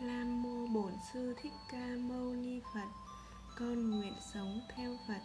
[0.00, 2.88] Nam mô Bổn Sư Thích Ca Mâu Ni Phật.
[3.58, 5.20] Con nguyện sống theo Phật.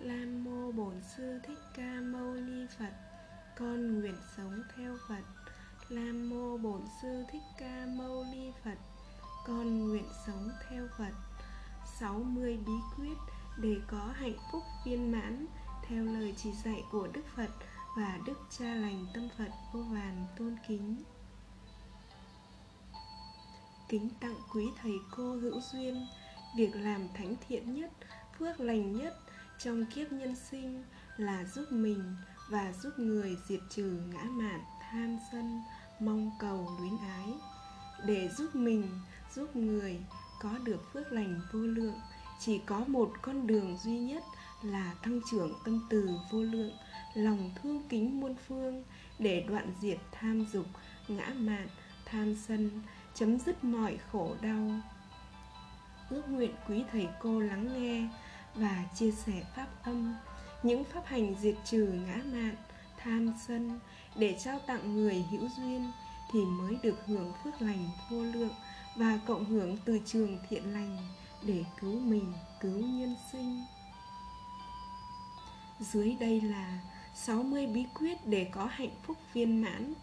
[0.00, 2.92] Nam mô Bổn Sư Thích Ca Mâu Ni Phật.
[3.58, 5.22] Con nguyện sống theo Phật.
[5.90, 8.78] Nam mô Bổn Sư Thích Ca Mâu Ni Phật.
[9.46, 11.12] Con nguyện sống theo Phật.
[11.98, 13.16] 60 bí quyết
[13.58, 15.46] để có hạnh phúc viên mãn
[15.88, 17.50] theo lời chỉ dạy của Đức Phật
[17.96, 21.02] và Đức Cha lành tâm Phật vô vàn tôn kính.
[23.92, 26.06] Kính tặng quý thầy cô hữu duyên
[26.56, 27.90] Việc làm thánh thiện nhất,
[28.38, 29.14] phước lành nhất
[29.58, 30.84] trong kiếp nhân sinh
[31.16, 32.16] là giúp mình
[32.50, 35.62] và giúp người diệt trừ ngã mạn, tham sân,
[36.00, 37.28] mong cầu luyến ái.
[38.06, 38.88] Để giúp mình,
[39.34, 40.00] giúp người
[40.40, 42.00] có được phước lành vô lượng
[42.40, 44.22] Chỉ có một con đường duy nhất
[44.62, 46.72] là tăng trưởng tâm từ vô lượng
[47.14, 48.84] Lòng thương kính muôn phương
[49.18, 50.66] để đoạn diệt tham dục,
[51.08, 51.68] ngã mạn,
[52.04, 52.70] tham sân,
[53.14, 54.70] chấm dứt mọi khổ đau.
[56.10, 58.08] Ước nguyện quý thầy cô lắng nghe
[58.54, 60.14] và chia sẻ pháp âm,
[60.62, 62.56] những pháp hành diệt trừ ngã mạn,
[62.96, 63.80] tham sân
[64.16, 65.92] để trao tặng người hữu duyên
[66.32, 68.54] thì mới được hưởng phước lành vô lượng
[68.96, 70.96] và cộng hưởng từ trường thiện lành
[71.42, 73.64] để cứu mình, cứu nhân sinh.
[75.80, 76.80] Dưới đây là
[77.14, 79.94] 60 bí quyết để có hạnh phúc viên mãn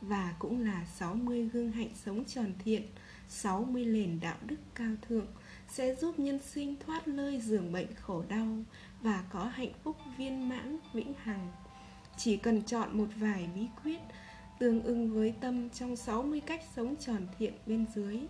[0.00, 2.82] và cũng là 60 gương hạnh sống tròn thiện,
[3.28, 5.26] 60 nền đạo đức cao thượng
[5.68, 8.46] sẽ giúp nhân sinh thoát lơi giường bệnh khổ đau
[9.02, 11.52] và có hạnh phúc viên mãn vĩnh hằng.
[12.16, 13.98] Chỉ cần chọn một vài bí quyết
[14.58, 18.20] tương ưng với tâm trong 60 cách sống tròn thiện bên dưới,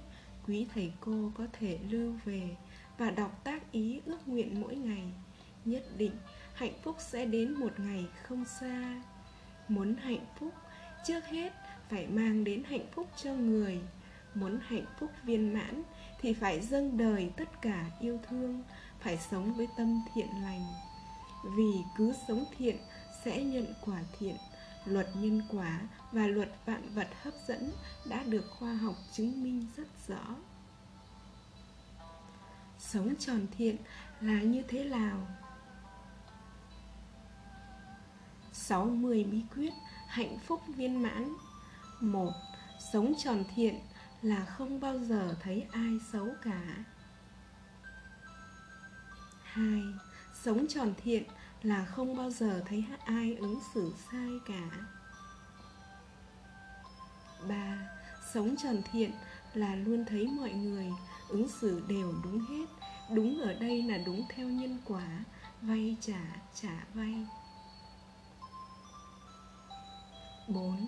[0.47, 2.57] quý thầy cô có thể lưu về
[2.99, 5.05] và đọc tác ý ước nguyện mỗi ngày.
[5.65, 6.13] Nhất định
[6.55, 9.03] hạnh phúc sẽ đến một ngày không xa.
[9.69, 10.53] Muốn hạnh phúc
[11.09, 11.53] trước hết
[11.89, 13.81] phải mang đến hạnh phúc cho người.
[14.35, 15.83] Muốn hạnh phúc viên mãn
[16.21, 18.63] thì phải dâng đời tất cả yêu thương,
[19.01, 20.67] phải sống với tâm thiện lành.
[21.57, 22.77] Vì cứ sống thiện
[23.25, 24.37] sẽ nhận quả thiện.
[24.85, 25.81] Luật nhân quả
[26.13, 27.73] và luật vạn vật hấp dẫn
[28.09, 30.37] đã được khoa học chứng minh rất rõ.
[32.79, 33.77] Sống tròn thiện
[34.21, 35.27] là như thế nào?
[38.53, 39.73] 60 bí quyết
[40.09, 41.35] hạnh phúc viên mãn.
[42.01, 42.33] Một,
[42.93, 43.81] sống tròn thiện
[44.23, 46.85] là không bao giờ thấy ai xấu cả.
[49.43, 49.83] Hai,
[50.43, 51.25] sống tròn thiện
[51.63, 54.71] là không bao giờ thấy ai ứng xử sai cả.
[57.49, 57.89] Ba,
[58.33, 59.11] sống tròn thiện
[59.55, 60.93] là luôn thấy mọi người
[61.29, 62.67] ứng xử đều đúng hết.
[63.15, 65.25] Đúng ở đây là đúng theo nhân quả,
[65.63, 66.21] vay trả
[66.55, 67.27] trả vay.
[70.49, 70.87] 4.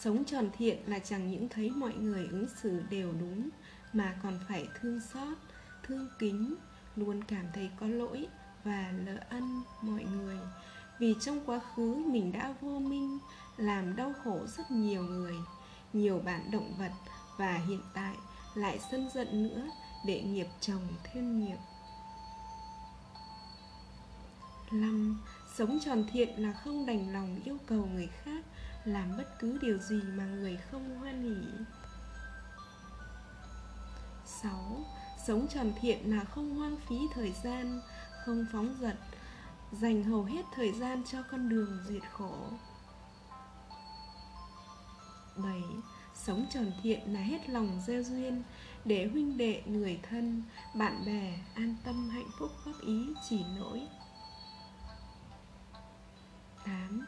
[0.00, 3.48] Sống tròn thiện là chẳng những thấy mọi người ứng xử đều đúng
[3.92, 5.38] Mà còn phải thương xót,
[5.82, 6.54] thương kính
[6.96, 8.26] Luôn cảm thấy có lỗi
[8.64, 10.38] và lỡ ân mọi người
[10.98, 13.18] Vì trong quá khứ mình đã vô minh
[13.56, 15.34] Làm đau khổ rất nhiều người
[15.92, 16.92] Nhiều bạn động vật
[17.36, 18.14] Và hiện tại
[18.54, 19.70] lại sân giận nữa
[20.06, 21.58] Để nghiệp chồng thêm nghiệp
[24.72, 25.20] 5.
[25.54, 28.44] Sống tròn thiện là không đành lòng yêu cầu người khác
[28.84, 31.64] làm bất cứ điều gì mà người không hoan hỉ
[34.24, 34.84] 6.
[35.26, 37.80] Sống tròn thiện là không hoang phí thời gian,
[38.24, 38.96] không phóng dật,
[39.72, 42.36] dành hầu hết thời gian cho con đường diệt khổ.
[45.36, 45.62] 7.
[46.14, 48.42] Sống tròn thiện là hết lòng gieo duyên
[48.84, 50.42] để huynh đệ, người thân,
[50.74, 53.88] bạn bè an tâm hạnh phúc góp ý chỉ nỗi.
[56.64, 57.06] 8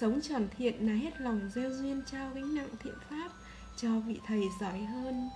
[0.00, 3.32] Sống tròn thiện là hết lòng gieo duyên trao gánh nặng thiện pháp
[3.76, 5.30] cho vị thầy giỏi hơn.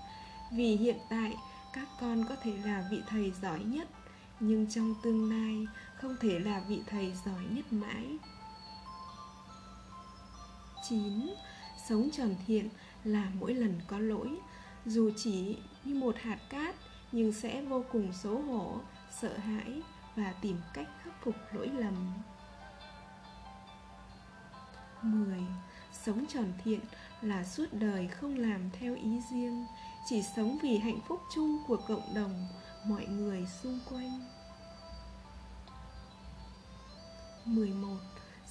[0.53, 1.37] Vì hiện tại
[1.73, 3.89] các con có thể là vị thầy giỏi nhất
[4.41, 5.67] Nhưng trong tương lai
[5.97, 8.19] không thể là vị thầy giỏi nhất mãi.
[10.89, 11.35] 9.
[11.89, 12.69] Sống tròn thiện
[13.05, 14.31] là mỗi lần có lỗi.
[14.87, 16.75] Dù chỉ như một hạt cát
[17.13, 18.81] Nhưng sẽ vô cùng xấu hổ,
[19.21, 19.83] sợ hãi
[20.17, 21.95] Và tìm cách khắc phục lỗi lầm.
[25.03, 25.41] 10.
[25.93, 26.81] Sống tròn thiện
[27.23, 29.67] là suốt đời không làm theo ý riêng,
[30.09, 32.47] chỉ sống vì hạnh phúc chung của cộng đồng,
[32.85, 34.21] mọi người xung quanh.
[37.45, 37.97] 11.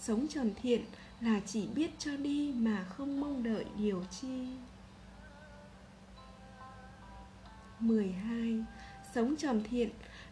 [0.01, 0.85] Sống tròn thiện
[1.21, 4.47] là chỉ biết cho đi mà không mong đợi điều chi.
[7.79, 8.65] 12.
[9.15, 9.89] Sống tròn thiện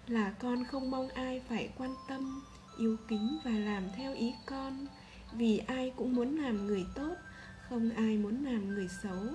[0.07, 2.43] là con không mong ai phải quan tâm,
[2.77, 4.87] yêu kính và làm theo ý con
[5.37, 7.15] vì ai cũng muốn làm người tốt
[7.69, 9.25] không ai muốn làm người xấu.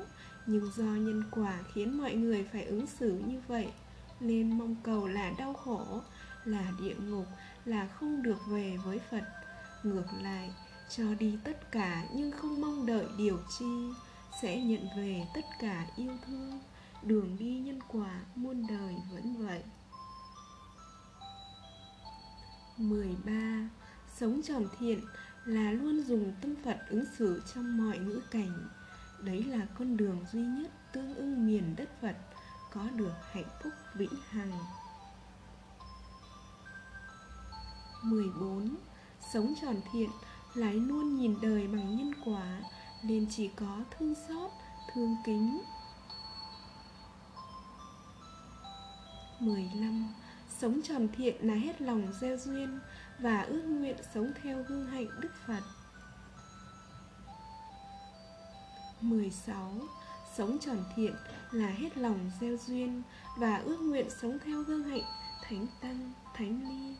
[0.46, 3.72] Nhưng do nhân quả khiến mọi người phải ứng xử như vậy
[4.20, 6.00] Nên mong cầu là đau khổ,
[6.44, 7.26] là địa ngục,
[7.64, 9.24] là không được về với Phật.
[9.82, 10.50] Ngược lại,
[10.88, 13.90] cho đi tất cả nhưng không mong đợi điều chi
[14.42, 16.60] Sẽ nhận về tất cả yêu thương.
[17.02, 19.62] Đường đi nhân quả muôn đời vẫn vậy.
[22.76, 23.68] 13.
[24.16, 25.00] Sống tròn thiện
[25.44, 28.68] là luôn dùng tâm Phật ứng xử trong mọi ngữ cảnh
[29.20, 32.16] Đấy là con đường duy nhất tương ưng miền đất Phật
[32.72, 34.52] Có được hạnh phúc vĩnh hằng
[38.02, 38.76] 14.
[39.32, 40.10] Sống tròn thiện
[40.54, 42.60] lái luôn nhìn đời bằng nhân quả
[43.04, 44.50] Nên chỉ có thương xót,
[44.94, 45.62] thương kính
[49.40, 50.14] 15.
[50.58, 52.78] Sống tròn thiện là hết lòng gieo duyên
[53.22, 55.62] và ước nguyện sống theo hương hạnh Đức Phật
[59.00, 59.72] 16.
[60.36, 61.14] Sống tròn thiện
[61.50, 63.02] là hết lòng gieo duyên
[63.38, 65.04] Và ước nguyện sống theo hương hạnh
[65.42, 66.96] Thánh Tăng, Thánh Ly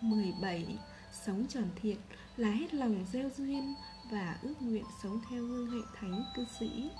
[0.00, 0.78] 17.
[1.12, 1.98] Sống tròn thiện
[2.36, 3.74] là hết lòng gieo duyên
[4.10, 6.90] Và ước nguyện sống theo hương hạnh Thánh Cư Sĩ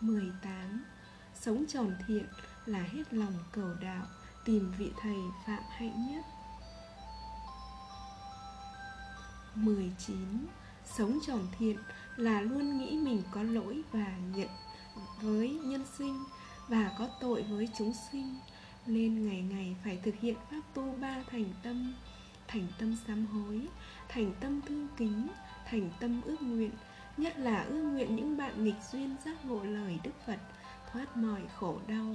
[0.00, 0.84] 18.
[1.34, 2.26] Sống tròn thiện
[2.66, 4.06] là hết lòng cầu đạo,
[4.44, 5.16] Tìm vị thầy
[5.46, 6.24] phạm hạnh nhất
[9.54, 10.16] 19.
[10.84, 11.76] Sống tròn thiện
[12.16, 14.48] là luôn nghĩ mình có lỗi và nhận
[15.20, 16.24] với nhân sinh
[16.68, 18.38] Và có tội với chúng sinh
[18.86, 21.94] Nên ngày ngày phải thực hiện pháp tu ba thành tâm
[22.48, 23.66] Thành tâm sám hối,
[24.08, 25.28] Thành tâm thương kính,
[25.66, 26.70] Thành tâm ước nguyện,
[27.16, 30.38] Nhất là ước nguyện những bạn nghịch duyên giác ngộ lời Đức Phật,
[30.92, 32.14] Thoát mọi khổ đau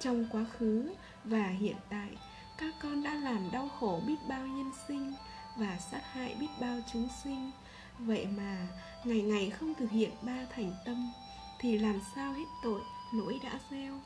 [0.00, 2.10] trong quá khứ và hiện tại
[2.58, 5.14] Các con đã làm đau khổ biết bao nhân sinh
[5.56, 7.50] Và sát hại biết bao chúng sinh
[7.98, 8.68] Vậy mà,
[9.04, 11.12] ngày ngày không thực hiện ba thành tâm,
[11.58, 12.80] Thì làm sao hết tội
[13.12, 14.00] lỗi đã gieo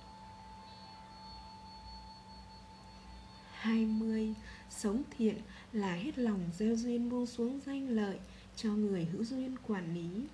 [3.62, 4.34] 20.
[4.70, 5.34] Sống thiện
[5.72, 8.18] là hết lòng gieo duyên buông xuống danh lợi
[8.56, 10.26] cho người hữu duyên quản lý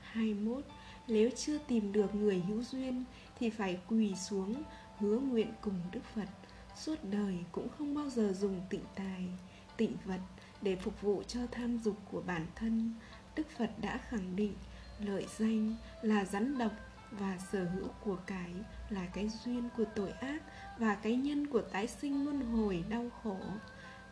[0.00, 0.64] 21.
[1.08, 3.04] Nếu chưa tìm được người hữu duyên
[3.38, 4.62] thì phải quỳ xuống
[4.98, 6.28] hứa nguyện cùng Đức Phật.
[6.76, 9.28] Suốt đời cũng không bao giờ dùng tịnh tài,
[9.76, 10.20] tịnh vật
[10.62, 12.94] để phục vụ cho tham dục của bản thân.
[13.36, 14.54] Đức Phật đã khẳng định
[14.98, 16.72] lợi danh là rắn độc
[17.10, 18.54] và sở hữu của cái
[18.90, 20.42] là cái duyên của tội ác
[20.78, 23.36] và cái nhân của tái sinh luân hồi đau khổ.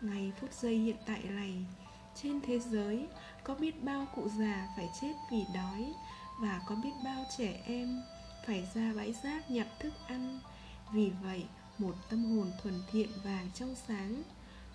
[0.01, 1.65] Ngay phút giây hiện tại này
[2.15, 3.07] trên thế giới
[3.45, 5.95] có biết bao cụ già phải chết vì đói
[6.39, 8.03] và có biết bao trẻ em
[8.47, 10.41] phải ra bãi rác nhặt thức ăn.
[10.93, 11.47] Vì vậy
[11.79, 14.23] một tâm hồn thuần thiện và trong sáng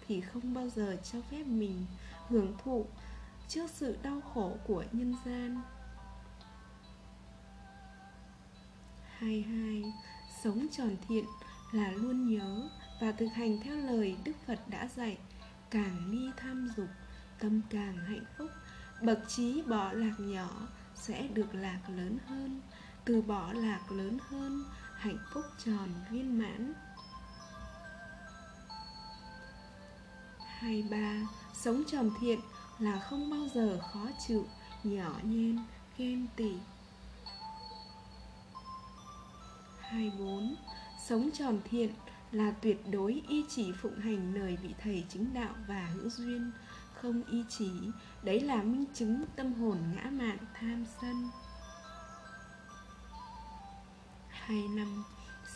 [0.08, 1.86] thì không bao giờ cho phép mình
[2.30, 2.86] hưởng thụ
[3.48, 5.62] trước sự đau khổ của nhân gian.
[9.18, 9.94] 22.
[10.44, 11.26] Sống tròn thiện
[11.72, 12.70] là luôn nhớ
[13.02, 15.18] và thực hành theo lời Đức Phật đã dạy.
[15.70, 16.90] Càng ni tham dục,
[17.40, 18.52] tâm càng hạnh phúc.
[19.02, 20.68] Bậc trí bỏ lạc nhỏ
[21.02, 22.62] sẽ được lạc lớn hơn
[23.06, 24.64] Từ bỏ lạc lớn hơn,
[24.96, 26.74] hạnh phúc tròn viên mãn
[30.58, 31.28] 23.
[31.54, 32.40] Sống tròn thiện
[32.80, 34.46] là không bao giờ khó chịu,
[34.84, 35.60] nhỏ nhen,
[35.98, 36.52] ghen tị
[39.80, 40.56] 24.
[41.08, 41.90] Sống tròn thiện
[42.32, 46.52] là tuyệt đối y chỉ phụng hành lời vị thầy chính đạo và hữu duyên
[47.02, 47.72] không ý chí,
[48.24, 51.30] đấy là minh chứng tâm hồn ngã mạn tham sân
[54.30, 55.04] Hai năm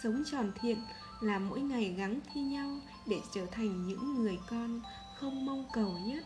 [0.03, 0.77] Sống tròn thiện
[1.21, 4.81] là mỗi ngày gắng thi nhau để trở thành những người con
[5.15, 6.23] không mong cầu nhất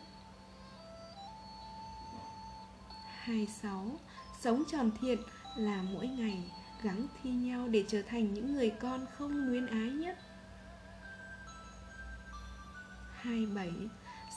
[3.25, 3.99] 26.
[4.41, 5.19] Sống tròn thiện
[5.57, 6.51] là mỗi ngày
[6.83, 10.17] gắng thi nhau để trở thành những người con không luyến ái nhất
[13.13, 13.71] 27.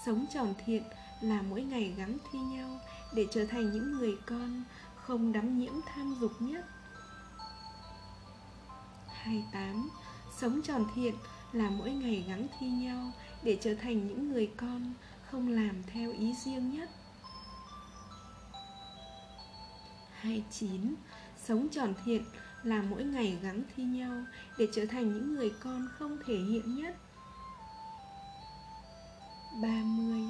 [0.09, 0.83] Sống tròn thiện
[1.21, 2.81] là mỗi ngày gắng thi nhau
[3.15, 4.62] để trở thành những người con
[4.97, 6.65] không đắm nhiễm tham dục nhất
[9.09, 9.91] 28.
[10.38, 11.15] Sống tròn thiện
[11.53, 13.12] là mỗi ngày gắng thi nhau
[13.43, 14.93] để trở thành những người con
[15.31, 16.91] không làm theo ý riêng nhất
[20.12, 20.95] 29.
[21.45, 22.25] Sống tròn thiện
[22.62, 24.25] là mỗi ngày gắng thi nhau
[24.59, 26.97] để trở thành những người con không thể hiện nhất
[29.62, 30.23] 30.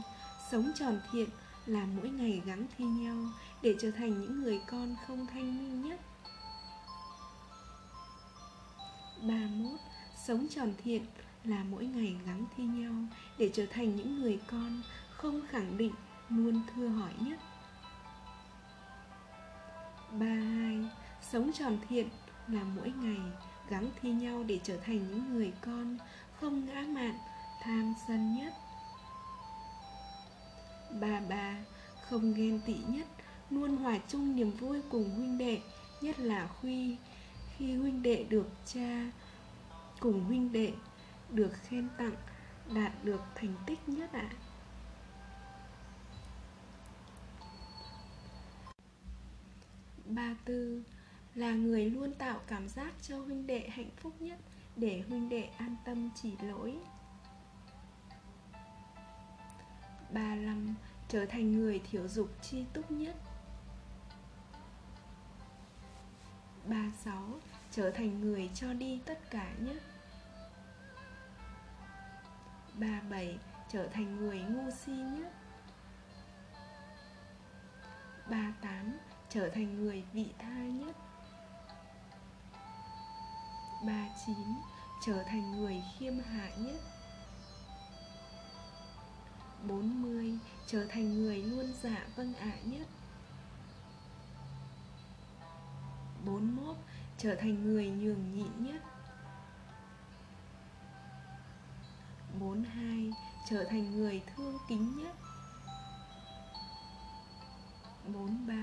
[0.51, 1.29] Sống tròn thiện
[1.67, 3.17] là mỗi ngày gắng thi nhau,
[3.63, 6.01] để trở thành những người con không thanh minh nhất
[9.23, 9.81] 31.
[10.27, 11.03] Sống tròn thiện
[11.45, 12.95] là mỗi ngày gắng thi nhau,
[13.39, 15.93] để trở thành những người con không khẳng định,
[16.29, 17.39] luôn thưa hỏi nhất
[20.13, 20.79] ba hai,
[21.33, 22.09] sống tròn thiện
[22.49, 23.21] là mỗi ngày
[23.71, 25.99] gắng thi nhau, để trở thành những người con
[26.41, 27.15] không ngã mạn,
[27.63, 28.53] tham sân nhất
[31.01, 31.57] ba ba,
[32.03, 33.07] không ghen tị nhất,
[33.51, 35.61] luôn hòa chung niềm vui cùng huynh đệ,
[36.01, 36.97] nhất là khuy
[37.57, 39.11] khi huynh đệ được cha,
[40.01, 40.73] cùng huynh đệ
[41.31, 42.17] được khen tặng,
[42.75, 44.37] đạt được thành tích nhất ạ à.
[50.05, 50.83] ba tư,
[51.35, 54.39] là người luôn tạo cảm giác cho huynh đệ hạnh phúc nhất,
[54.77, 56.79] để huynh đệ an tâm chỉ lỗi
[60.11, 60.75] ba năm
[61.09, 63.17] trở thành người thiểu dục chi túc nhất.
[66.65, 67.25] ba sáu
[67.71, 69.83] trở thành người cho đi tất cả nhất.
[72.75, 73.39] ba bảy
[73.69, 75.33] trở thành người ngu si nhất.
[78.31, 78.99] ba tám
[79.29, 80.97] trở thành người vị tha nhất.
[83.87, 84.37] 39
[85.07, 86.81] trở thành người khiêm hạ nhất.
[89.69, 92.87] 40 trở thành người luôn dạ vâng ạ à nhất
[96.25, 96.77] 41
[97.19, 98.83] trở thành người nhường nhịn nhất.
[102.41, 103.13] 42
[103.51, 105.15] trở thành người thương kính nhất.
[108.15, 108.55] 43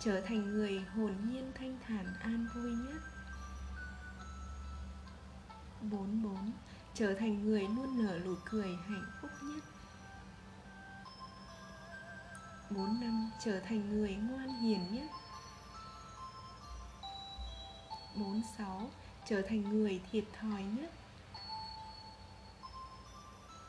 [0.00, 3.02] trở thành người hồn nhiên thanh thản an vui nhất.
[5.90, 6.52] 44
[6.94, 9.64] trở thành người luôn nở nụ cười hạnh phúc nhất.
[12.70, 15.10] 4 năm trở thành người ngoan hiền nhất
[18.14, 18.90] 46
[19.26, 20.90] trở thành người thiệt thòi nhất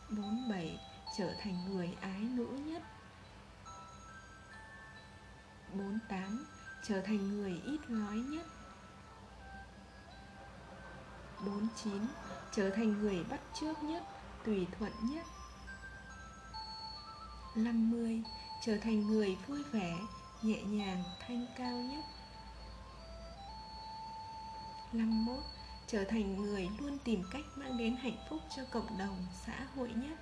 [0.10, 0.80] 47
[1.18, 2.84] trở thành người ái nữ nhất.
[5.74, 6.46] 48
[6.84, 8.46] trở thành người ít nói nhất.
[11.46, 12.08] 49
[12.52, 14.04] trở thành người bắt trước nhất,
[14.46, 15.26] tùy thuận nhất.
[17.56, 18.24] 50
[18.62, 19.98] trở thành người vui vẻ,
[20.42, 22.06] nhẹ nhàng, thanh cao nhất.
[24.94, 25.44] 51
[25.88, 29.92] trở thành người luôn tìm cách mang đến hạnh phúc cho cộng đồng, xã hội
[29.96, 30.20] nhất.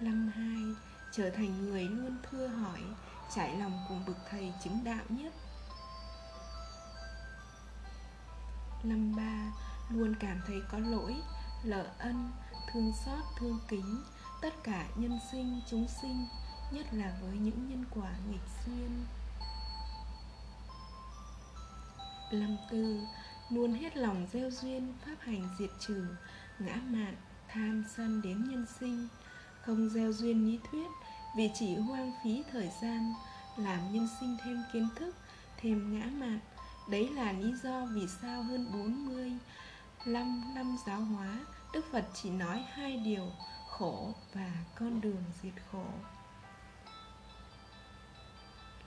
[0.00, 2.80] 52 trở thành người luôn thưa hỏi,
[3.34, 5.32] trải lòng cùng bậc thầy chứng đạo nhất.
[8.82, 9.52] Năm ba,
[9.90, 11.14] luôn cảm thấy có lỗi
[11.62, 12.30] lỡ ân,
[12.72, 14.02] thương xót, thương kính
[14.40, 16.26] tất cả nhân sinh, chúng sinh,
[16.70, 19.04] nhất là với những nhân quả nghịch duyên.
[22.30, 23.00] Lâm tư
[23.50, 26.06] luôn hết lòng gieo duyên, pháp hành diệt trừ,
[26.58, 27.16] ngã mạn,
[27.48, 29.08] tham sân đến nhân sinh.
[29.62, 30.86] Không gieo duyên lý thuyết,
[31.36, 33.14] vì chỉ hoang phí thời gian,
[33.56, 35.16] làm nhân sinh thêm kiến thức,
[35.56, 36.40] thêm ngã mạn.
[36.90, 39.32] Đấy là lý do vì sao hơn 40
[40.06, 41.40] năm năm giáo hóa,
[41.72, 43.30] Đức Phật chỉ nói hai điều
[43.78, 45.84] khổ và con đường diệt khổ.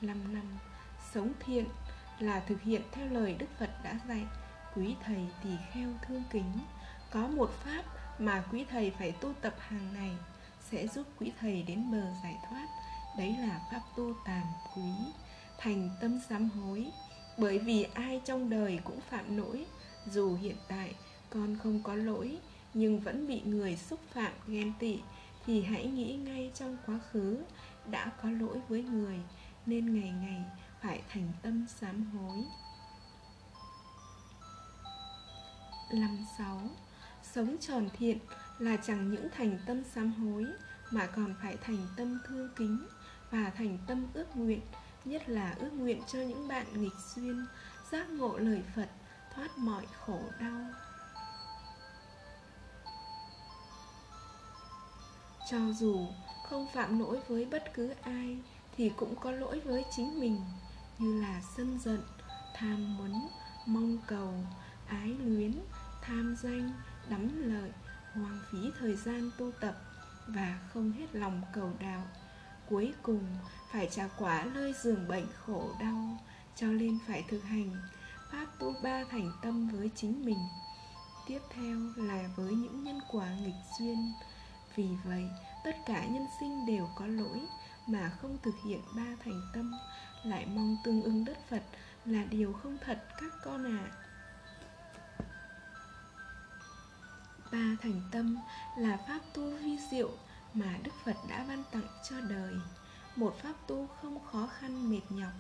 [0.01, 0.57] 5 năm,
[1.13, 1.65] sống thiện
[2.19, 4.25] là thực hiện theo lời Đức Phật đã dạy.
[4.75, 6.59] Quý thầy tỳ kheo thương kính,
[7.11, 7.83] Có một pháp
[8.19, 10.11] mà quý thầy phải tu tập hàng ngày,
[10.71, 12.67] Sẽ giúp quý thầy đến bờ giải thoát.
[13.17, 14.43] Đấy là pháp tu tàm
[14.75, 14.91] quý,
[15.57, 16.91] Thành tâm sám hối.
[17.37, 19.65] Bởi vì ai trong đời cũng phạm lỗi,
[20.05, 20.95] Dù hiện tại
[21.29, 22.39] con không có lỗi
[22.73, 24.99] nhưng vẫn bị người xúc phạm ghen tị
[25.45, 27.43] Thì hãy nghĩ ngay trong quá khứ
[27.85, 29.19] Đã có lỗi với người
[29.65, 30.43] Nên ngày ngày
[30.81, 32.45] phải thành tâm sám hối.
[35.93, 36.61] Năm sáu,
[37.23, 38.17] Sống tròn thiện
[38.59, 40.45] là chẳng những thành tâm sám hối
[40.91, 42.87] Mà còn phải thành tâm thương kính
[43.31, 44.61] Và thành tâm ước nguyện,
[45.05, 47.45] Nhất là ước nguyện cho những bạn nghịch duyên,
[47.91, 48.89] Giác ngộ lời Phật,
[49.35, 50.65] Thoát mọi khổ đau.
[55.51, 56.07] Cho dù
[56.43, 58.37] không phạm lỗi với bất cứ ai
[58.77, 60.41] Thì cũng có lỗi với chính mình,
[60.99, 62.01] như là sân giận,
[62.55, 63.27] tham muốn,
[63.65, 64.33] mong cầu,
[64.87, 65.59] ái luyến,
[66.01, 66.71] tham danh,
[67.09, 67.71] đắm lợi,
[68.13, 69.75] hoang phí thời gian tu tập
[70.27, 72.03] và không hết lòng cầu đạo.
[72.69, 73.23] Cuối cùng,
[73.71, 76.17] phải trả quả nơi giường bệnh khổ đau,
[76.55, 77.71] cho nên phải thực hành
[78.31, 80.39] pháp tu ba thành tâm với chính mình.
[81.27, 84.13] Tiếp theo là với những nhân quả nghịch duyên
[84.75, 85.29] vì vậy
[85.63, 87.41] tất cả nhân sinh đều có lỗi
[87.87, 89.71] mà không thực hiện ba thành tâm
[90.23, 91.63] lại mong tương ứng đất Phật
[92.05, 93.95] là điều không thật các con ạ à.
[97.51, 98.37] Ba thành tâm
[98.77, 100.11] là pháp tu vi diệu
[100.53, 102.53] mà Đức Phật đã ban tặng cho đời
[103.15, 105.31] Một pháp tu không khó khăn mệt nhọc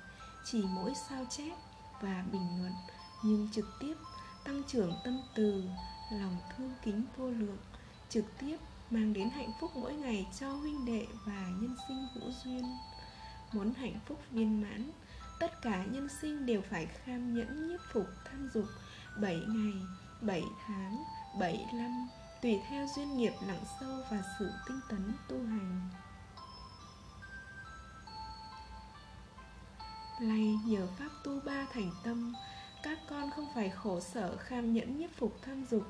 [0.45, 1.53] Chỉ mỗi sao chép
[2.01, 2.73] và bình luận
[3.23, 3.93] Nhưng trực tiếp
[4.43, 5.63] tăng trưởng tâm từ,
[6.11, 7.57] lòng thương kính vô lượng
[8.09, 8.57] Trực tiếp
[8.89, 12.77] mang đến hạnh phúc mỗi ngày cho huynh đệ và nhân sinh hữu duyên.
[13.53, 14.91] Muốn hạnh phúc viên mãn
[15.39, 18.65] Tất cả nhân sinh đều phải kham nhẫn nhiếp phục tham dục.
[19.21, 19.73] 7 ngày,
[20.21, 21.03] 7 tháng,
[21.39, 22.09] 7 năm
[22.41, 25.89] Tùy theo duyên nghiệp nặng sâu và sự tinh tấn tu hành.
[30.21, 32.33] Lay nhờ pháp tu ba thành tâm
[32.83, 35.83] Các con không phải khổ sở kham nhẫn nhiếp phục tham dục.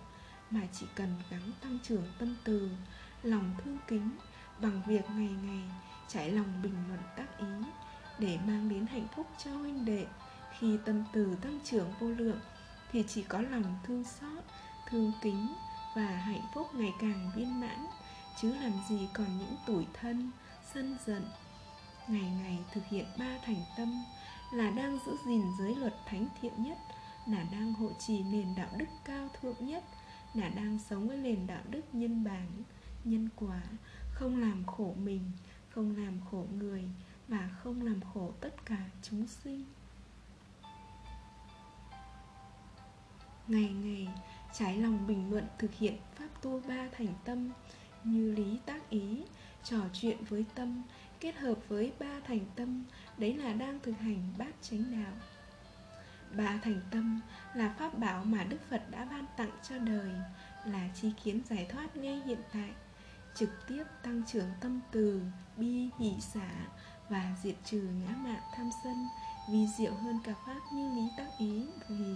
[0.51, 2.69] Mà chỉ cần gắng tăng trưởng tâm từ
[3.23, 4.09] Lòng thương kính
[4.61, 5.63] Bằng việc ngày ngày
[6.07, 7.67] trải lòng bình luận tác ý
[8.19, 10.05] Để mang đến hạnh phúc cho huynh đệ.
[10.59, 12.39] Khi tâm từ tăng trưởng vô lượng
[12.91, 14.43] Thì chỉ có lòng thương xót,
[14.89, 15.47] thương kính
[15.95, 17.85] và hạnh phúc ngày càng viên mãn
[18.41, 20.31] chứ làm gì còn những tủi thân
[20.73, 21.25] sân giận.
[22.07, 24.03] Ngày ngày thực hiện ba thành tâm
[24.53, 26.77] là đang giữ gìn giới luật thánh thiện nhất
[27.27, 29.83] là đang hộ trì nền đạo đức cao thượng nhất
[30.33, 32.47] đã đang sống với nền đạo đức nhân bản,
[33.03, 33.61] nhân quả,
[34.13, 35.21] không làm khổ mình,
[35.69, 36.83] không làm khổ người
[37.27, 39.65] và không làm khổ tất cả chúng sinh.
[43.47, 44.07] Ngày ngày,
[44.53, 47.49] trái lòng bình luận thực hiện pháp tu ba thành tâm
[48.03, 49.23] như lý tác ý,
[49.63, 50.83] trò chuyện với tâm,
[51.19, 52.83] kết hợp với ba thành tâm,
[53.17, 55.13] đấy là đang thực hành bát chánh đạo
[56.37, 57.21] ba thành tâm
[57.53, 60.11] là pháp bảo mà đức phật đã ban tặng cho đời
[60.65, 62.69] là chi kiến giải thoát ngay hiện tại
[63.35, 65.21] trực tiếp tăng trưởng tâm từ
[65.57, 66.49] bi hỷ xả
[67.09, 69.07] và diệt trừ ngã mạn tham sân
[69.51, 72.15] vì diệu hơn cả pháp như lý tác ý vì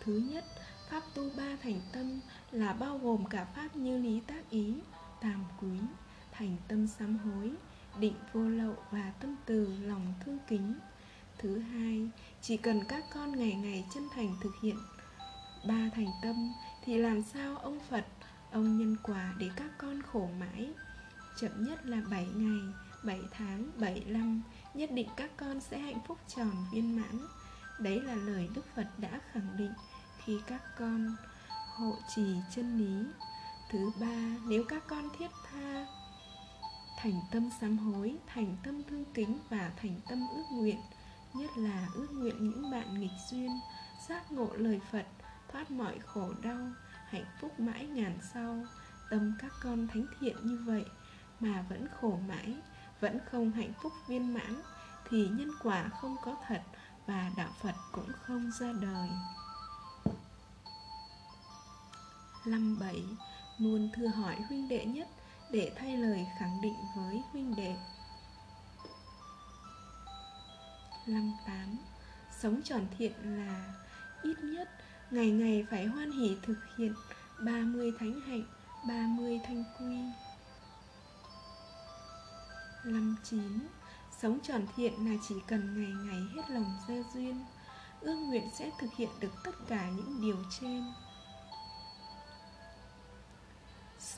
[0.00, 0.44] Thứ nhất,
[0.90, 2.20] pháp tu ba thành tâm
[2.52, 4.74] là bao gồm cả pháp như lý tác ý,
[5.20, 5.78] tàm quý,
[6.32, 7.52] thành tâm sám hối,
[8.00, 10.74] định vô lậu và tâm từ lòng thương kính.
[11.38, 12.08] Thứ hai,
[12.42, 14.76] chỉ cần các con ngày ngày chân thành thực hiện
[15.66, 16.52] ba thành tâm
[16.84, 18.06] thì làm sao ông Phật,
[18.52, 20.72] ông nhân quả để các con khổ mãi.
[21.40, 22.60] Chậm nhất là 7 ngày,
[23.02, 24.42] 7 tháng, 7 năm,
[24.74, 27.26] nhất định các con sẽ hạnh phúc tròn viên mãn.
[27.80, 29.72] Đấy là lời Đức Phật đã khẳng định
[30.24, 31.16] khi các con
[31.76, 33.10] hộ trì chân lý
[33.70, 35.86] thứ ba nếu các con thiết tha
[37.00, 40.80] thành tâm sám hối, thành tâm thương kính và thành tâm ước nguyện,
[41.34, 43.60] nhất là ước nguyện những bạn nghịch duyên,
[44.08, 45.06] giác ngộ lời phật,
[45.52, 46.72] thoát mọi khổ đau,
[47.08, 48.64] hạnh phúc mãi ngàn sau.
[49.10, 50.84] Tâm các con thánh thiện như vậy,
[51.40, 52.56] mà vẫn khổ mãi,
[53.00, 54.62] vẫn không hạnh phúc viên mãn,
[55.10, 56.62] thì nhân quả không có thật
[57.06, 59.08] và đạo phật cũng không ra đời.
[62.46, 63.04] Năm bảy,
[63.58, 65.08] muôn thưa hỏi huynh đệ nhất.
[65.50, 67.76] Để thay lời khẳng định với huynh đệ.
[71.06, 71.78] Lâm tám,
[72.40, 73.74] Sống tròn thiện là
[74.22, 74.68] Ít nhất
[75.10, 76.94] Ngày ngày phải hoan hỷ thực hiện
[77.38, 78.44] 30 thánh hạnh
[78.88, 79.96] 30 thanh quy.
[82.82, 83.68] Lâm chín,
[84.22, 87.44] Sống tròn thiện là chỉ cần ngày ngày hết lòng gia duyên,
[88.00, 90.84] Ước nguyện sẽ thực hiện được tất cả những điều trên.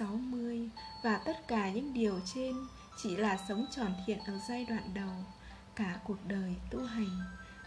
[0.00, 0.70] 60
[1.02, 2.56] Và tất cả những điều trên
[3.02, 5.24] chỉ là sống tròn thiện ở giai đoạn đầu,
[5.74, 7.20] Cả cuộc đời tu hành.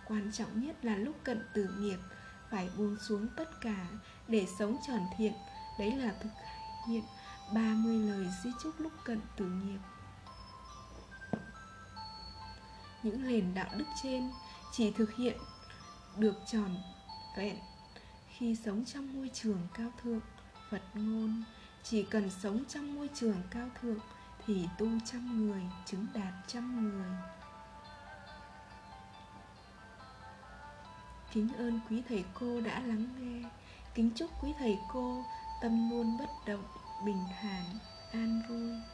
[0.07, 1.97] Quan trọng nhất là lúc cận tử nghiệp,
[2.51, 3.87] Phải buông xuống tất cả
[4.27, 5.33] để sống tròn thiện.
[5.79, 6.29] Đấy là thực
[6.87, 7.03] hiện
[7.53, 9.79] 30 lời di chúc lúc cận tử nghiệp.
[13.03, 14.29] Những nền đạo đức trên
[14.71, 15.37] chỉ thực hiện
[16.17, 16.77] được tròn
[17.37, 17.57] vẹn
[18.29, 20.21] khi sống trong môi trường cao thượng,
[20.69, 21.43] Phật ngôn
[21.83, 23.99] chỉ cần sống trong môi trường cao thượng
[24.45, 27.17] thì tu trăm người, chứng đạt trăm người.
[31.31, 33.49] Kính ơn quý thầy cô đã lắng nghe.
[33.95, 35.25] Kính chúc quý thầy cô
[35.61, 36.63] tâm luôn bất động,
[37.05, 37.63] bình thản,
[38.11, 38.92] an vui.